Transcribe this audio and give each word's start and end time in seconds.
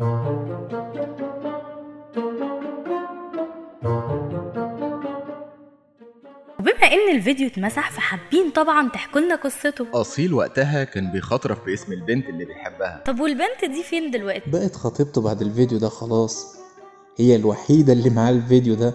وبما 0.00 0.12
إن 6.82 7.14
الفيديو 7.14 7.46
اتمسح 7.46 7.90
فحابين 7.90 8.50
طبعا 8.50 8.88
تحكوا 8.88 9.20
لنا 9.20 9.34
قصته. 9.34 9.86
أصيل 9.94 10.34
وقتها 10.34 10.84
كان 10.84 11.12
بيخاطرف 11.12 11.64
باسم 11.66 11.92
البنت 11.92 12.28
اللي 12.28 12.44
بيحبها. 12.44 13.02
طب 13.06 13.20
والبنت 13.20 13.64
دي 13.64 13.82
فين 13.82 14.10
دلوقتي؟ 14.10 14.50
بقت 14.50 14.76
خطيبته 14.76 15.20
بعد 15.20 15.42
الفيديو 15.42 15.78
ده 15.78 15.88
خلاص. 15.88 16.56
هي 17.16 17.36
الوحيدة 17.36 17.92
اللي 17.92 18.10
معاه 18.10 18.30
الفيديو 18.30 18.74
ده. 18.74 18.94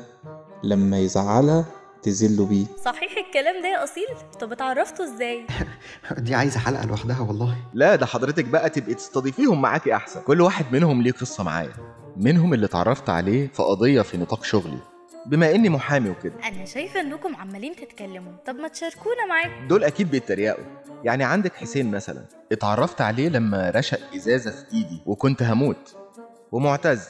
لما 0.63 0.99
يزعلها 0.99 1.65
تذله 2.05 2.45
بيه. 2.45 2.65
صحيح 2.85 3.11
الكلام 3.27 3.61
ده 3.61 3.67
يا 3.67 3.83
أصيل؟ 3.83 4.07
طب 4.39 4.51
اتعرفتوا 4.51 5.05
إزاي؟ 5.05 5.45
دي 6.17 6.35
عايزة 6.35 6.59
حلقة 6.59 6.85
لوحدها 6.85 7.19
والله. 7.19 7.57
لا 7.73 7.95
ده 7.95 8.05
حضرتك 8.05 8.45
بقى 8.45 8.69
تبقي 8.69 8.93
تستضيفيهم 8.93 9.61
معاكي 9.61 9.95
أحسن. 9.95 10.21
كل 10.21 10.41
واحد 10.41 10.65
منهم 10.71 11.01
ليه 11.01 11.11
قصة 11.11 11.43
معايا. 11.43 11.73
منهم 12.17 12.53
اللي 12.53 12.65
اتعرفت 12.65 13.09
عليه 13.09 13.47
في 13.47 13.63
قضية 13.63 14.01
في 14.01 14.17
نطاق 14.17 14.43
شغلي. 14.43 14.77
بما 15.25 15.55
إني 15.55 15.69
محامي 15.69 16.09
وكده. 16.09 16.33
أنا 16.47 16.65
شايفة 16.65 17.01
إنكم 17.01 17.35
عمالين 17.35 17.75
تتكلموا. 17.75 18.31
طب 18.45 18.55
ما 18.55 18.67
تشاركونا 18.67 19.25
معاكم 19.29 19.67
دول 19.67 19.83
أكيد 19.83 20.11
بيتريقوا. 20.11 20.63
يعني 21.03 21.23
عندك 21.23 21.55
حسين 21.55 21.91
مثلا. 21.91 22.25
اتعرفت 22.51 23.01
عليه 23.01 23.29
لما 23.29 23.69
رشق 23.69 23.99
إزازة 24.15 24.51
في 24.51 24.73
إيدي 24.73 25.01
وكنت 25.05 25.43
هموت. 25.43 25.95
ومعتز. 26.51 27.07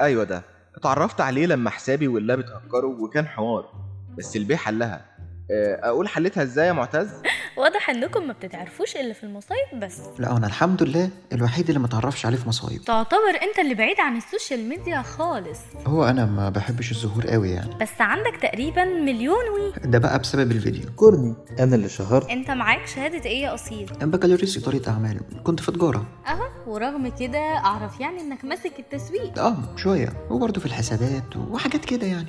أيوة 0.00 0.24
ده. 0.24 0.42
اتعرفت 0.76 1.20
عليه 1.20 1.46
لما 1.46 1.70
حسابي 1.70 2.08
واللاب 2.08 2.38
اتهكروا 2.40 2.94
وكان 2.98 3.26
حوار. 3.26 3.83
بس 4.18 4.36
البيه 4.36 4.56
حلها. 4.56 5.14
آه، 5.50 5.80
أقول 5.88 6.08
حلتها 6.08 6.42
إزاي 6.42 6.66
يا 6.66 6.72
معتز؟ 6.72 7.10
واضح 7.58 7.90
إنكم 7.90 8.26
ما 8.26 8.32
بتتعرفوش 8.32 8.96
إلا 8.96 9.12
في 9.12 9.24
المصايب 9.24 9.80
بس. 9.82 10.00
لا 10.18 10.36
أنا 10.36 10.46
الحمد 10.46 10.82
لله 10.82 11.10
الوحيد 11.32 11.68
اللي 11.68 11.80
متعرفش 11.80 12.26
عليه 12.26 12.36
في 12.36 12.48
مصايب. 12.48 12.80
تعتبر 12.84 13.30
أنت 13.42 13.58
اللي 13.58 13.74
بعيد 13.74 14.00
عن 14.00 14.16
ال 14.16 14.23
social 14.23 14.68
media 14.68 15.02
خالص. 15.02 15.58
هو 15.86 16.04
أنا 16.04 16.26
ما 16.26 16.50
بحبش 16.50 16.90
الظهور 16.90 17.26
قوي 17.26 17.50
يعني. 17.50 17.74
بس 17.80 18.00
عندك 18.00 18.36
تقريبا 18.42 18.84
مليون 18.84 19.48
وي. 19.54 19.72
ده 19.90 19.98
بقى 19.98 20.18
بسبب 20.18 20.50
الفيديو. 20.52 20.90
كورني 20.96 21.34
أنا 21.58 21.74
اللي 21.76 21.88
شهرت. 21.88 22.30
أنت 22.30 22.50
معاك 22.50 22.86
شهادة 22.86 23.24
إيه 23.24 23.42
يا 23.42 23.54
أصيل؟ 23.54 23.86
بكالوريوس 24.02 24.56
اداره 24.56 24.88
اعمال 24.88 25.20
كنت 25.44 25.60
في 25.60 25.72
تجارة. 25.72 26.06
أهو 26.26 26.72
ورغم 26.72 27.08
كده 27.08 27.38
أعرف 27.38 28.00
يعني 28.00 28.20
إنك 28.20 28.44
ماسك 28.44 28.72
التسويق. 28.78 29.38
آه 29.38 29.76
شوية. 29.76 30.26
وبرضه 30.30 30.60
في 30.60 30.66
الحسابات 30.66 31.36
وحاجات 31.36 31.84
كده 31.84 32.06
يعني. 32.06 32.28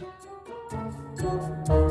Bye. 1.64 1.85